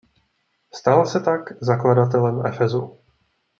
[0.73, 2.83] Stal se tak zakladatelem Efesu.